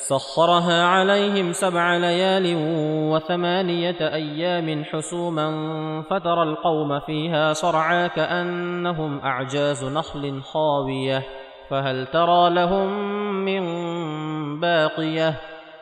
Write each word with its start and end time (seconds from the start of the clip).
سخرها 0.00 0.84
عليهم 0.84 1.52
سبع 1.52 1.96
ليال 1.96 2.56
وثمانية 3.12 3.96
أيام 4.00 4.84
حسوما 4.84 5.50
فترى 6.10 6.42
القوم 6.42 7.00
فيها 7.00 7.52
صرعى 7.52 8.08
كأنهم 8.08 9.20
أعجاز 9.24 9.84
نخل 9.84 10.42
خاوية 10.42 11.22
فهل 11.70 12.06
ترى 12.06 12.50
لهم 12.50 12.88
من 13.44 13.62
باقية؟ 14.60 15.34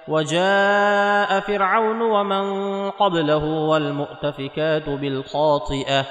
وجاء 0.09 1.41
فرعون 1.41 2.03
ومن 2.03 2.45
قبله 2.91 3.45
والمؤتفكات 3.45 4.89
بالخاطئة 4.89 6.05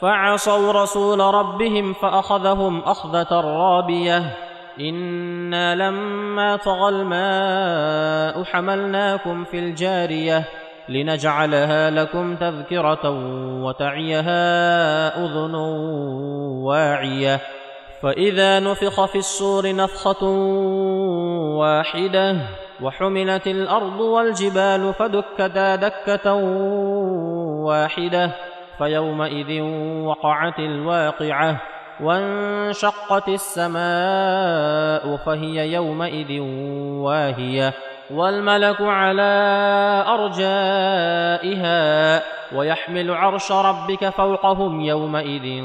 فعصوا 0.00 0.72
رسول 0.72 1.20
ربهم 1.20 1.92
فأخذهم 1.92 2.80
أخذة 2.80 3.40
رابية. 3.40 4.51
أنا 4.80 5.74
لما 5.74 6.56
طغى 6.56 6.88
الماء 6.88 8.44
حملناكم 8.44 9.44
في 9.44 9.58
الجاريه 9.58 10.44
لنجعلها 10.88 11.90
لكم 11.90 12.36
تذكره 12.36 13.10
وتعيها 13.64 15.24
اذن 15.24 15.54
واعيه 16.64 17.40
فاذا 18.02 18.60
نفخ 18.60 19.04
في 19.04 19.18
الصور 19.18 19.76
نفخه 19.76 20.24
واحدة 21.58 22.36
وحملت 22.82 23.46
الأرض 23.46 24.00
والجبال 24.00 24.94
فدكتا 24.94 25.76
دكه 25.76 26.34
واحدة 27.64 28.30
فيومئذ 28.78 29.62
وقعت 30.04 30.58
الواقعه 30.58 31.71
وانشقت 32.02 33.28
السماء 33.28 35.16
فهي 35.16 35.72
يومئذ 35.72 36.40
واهية 37.00 37.74
والملك 38.10 38.80
على 38.80 39.32
أرجائها 40.08 41.72
ويحمل 42.56 43.10
عرش 43.10 43.52
ربك 43.52 44.08
فوقهم 44.08 44.80
يومئذ 44.80 45.62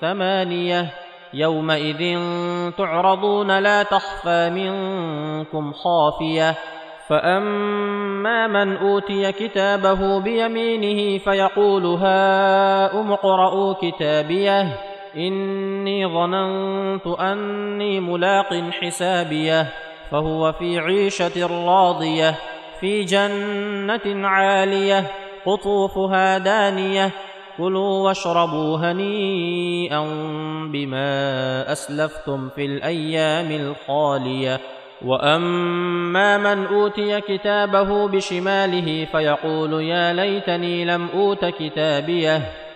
ثمانية 0.00 0.86
يومئذ 1.34 2.18
تعرضون 2.78 3.58
لا 3.58 3.82
تخفى 3.82 4.50
منكم 4.50 5.72
خافية 5.72 6.54
فأما 7.08 8.46
من 8.46 8.76
أوتي 8.76 9.32
كتابه 9.32 10.20
بيمينه 10.20 11.18
فيقول 11.18 11.86
هاؤم 11.86 13.12
اقرءوا 13.12 13.74
كتابيه 13.82 14.93
إني 15.16 16.06
ظننت 16.06 17.06
أني 17.06 18.00
ملاق 18.00 18.54
حسابيه 18.70 19.66
فهو 20.10 20.52
في 20.52 20.78
عيشة 20.78 21.46
راضية 21.66 22.34
في 22.80 23.04
جنة 23.04 24.28
عالية 24.28 25.04
قطوفها 25.46 26.38
دانية 26.38 27.10
كلوا 27.58 28.06
واشربوا 28.06 28.78
هنيئا 28.78 30.00
بما 30.72 31.72
أسلفتم 31.72 32.48
في 32.48 32.64
الأيام 32.66 33.50
الخالية. 33.50 34.60
وأما 35.04 36.38
من 36.38 36.66
أوتي 36.66 37.20
كتابه 37.20 38.08
بشماله 38.08 39.04
فيقول 39.12 39.82
يا 39.82 40.12
ليتني 40.12 40.84
لم 40.84 41.08
أوت 41.14 41.44
كتابيه. 41.44 42.63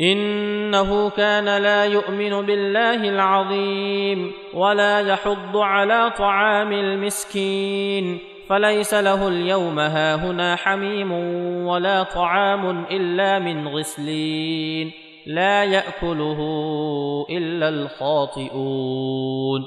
إنه 0.00 1.10
كان 1.10 1.62
لا 1.62 1.84
يؤمن 1.84 2.46
بالله 2.46 3.08
العظيم 3.08 4.32
ولا 4.54 5.00
يحض 5.00 5.56
على 5.56 6.12
طعام 6.18 6.72
المسكين 6.72 8.18
فليس 8.48 8.94
له 8.94 9.28
اليوم 9.28 9.78
هاهنا 9.78 10.56
حميم 10.56 11.12
ولا 11.66 12.02
طعام 12.02 12.84
إلا 12.90 13.38
من 13.38 13.68
غسلين 13.68 14.92
لا 15.26 15.64
يأكله 15.64 16.38
إلا 17.30 17.68
الخاطئون 17.68 19.64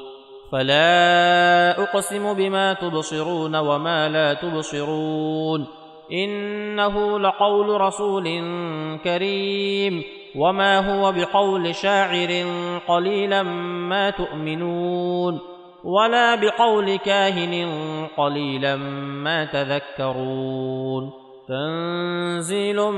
فلا 0.52 1.84
أقسم 1.84 2.34
بما 2.34 2.74
تبصرون 2.74 3.56
وما 3.56 4.09
لا 4.09 4.34
تبصرون 4.34 5.68
إنه 6.12 7.20
لقول 7.20 7.82
رسول 7.82 8.24
كريم 9.04 10.04
وما 10.36 10.80
هو 10.80 11.12
بقول 11.12 11.76
شاعر 11.76 12.46
قليلا 12.88 13.44
ما 13.90 14.10
تؤمنون 14.10 15.40
ولا 15.84 16.36
بقول 16.36 16.96
كاهن 16.96 17.68
قليلا 18.18 18.76
ما 19.26 19.46
تذكرون 19.46 21.12
تنزيل 21.48 22.92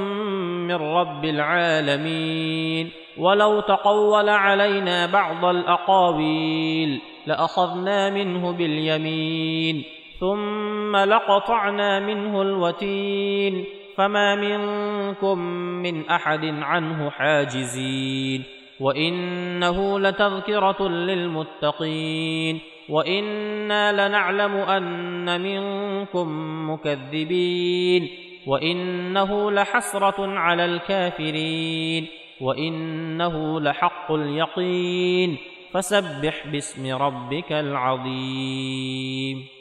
من 0.68 0.76
رب 0.76 1.26
العالمين 1.26 2.92
ولو 3.18 3.60
تقول 3.60 4.30
علينا 4.30 5.06
بعض 5.06 5.46
الاقاويل 5.46 7.02
لاخذنا 7.28 8.10
منه 8.10 8.52
باليمين 8.52 9.84
ثم 10.20 10.96
لقطعنا 10.96 12.00
منه 12.00 12.42
الوتين 12.42 13.66
فما 14.00 14.36
منكم 14.36 15.40
من 15.84 16.10
أحد 16.10 16.46
عنه 16.46 17.10
حاجزين 17.10 18.44
وإنه 18.80 20.00
لتذكرة 20.00 20.88
للمتقين 20.88 22.60
وإنا 22.90 24.08
لنعلم 24.08 24.56
أن 24.56 25.42
منكم 25.42 26.28
مكذبين 26.72 28.10
وإنه 28.48 29.52
لحسرة 29.52 30.28
على 30.28 30.66
الكافرين 30.66 32.08
وإنه 32.42 33.60
لحق 33.60 34.12
اليقين 34.12 35.38
فسبح 35.74 36.48
باسم 36.48 36.96
ربك 36.96 37.52
العظيم 37.52 39.59